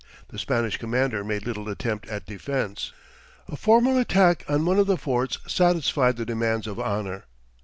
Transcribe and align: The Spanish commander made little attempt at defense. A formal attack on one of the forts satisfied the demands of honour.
The 0.29 0.39
Spanish 0.39 0.77
commander 0.77 1.23
made 1.23 1.45
little 1.45 1.69
attempt 1.69 2.07
at 2.07 2.25
defense. 2.25 2.91
A 3.47 3.55
formal 3.55 3.99
attack 3.99 4.43
on 4.49 4.65
one 4.65 4.79
of 4.79 4.87
the 4.87 4.97
forts 4.97 5.37
satisfied 5.45 6.17
the 6.17 6.25
demands 6.25 6.65
of 6.65 6.79
honour. 6.79 7.25